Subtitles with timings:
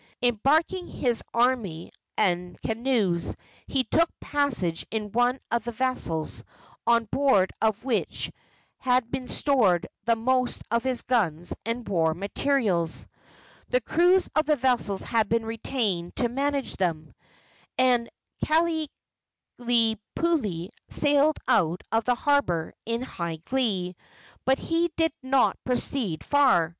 [0.23, 3.35] Embarking his army in canoes,
[3.67, 6.43] he took passage in one of the vessels,
[6.87, 8.31] on board of which
[8.79, 13.05] had been stored the most of his guns and war materials.
[13.69, 17.13] The crews of the vessels had been retained to manage them,
[17.77, 18.09] and
[18.43, 18.89] Kalanikupule
[20.89, 23.95] sailed out of the harbor in high glee.
[24.45, 26.69] But he did not proceed far.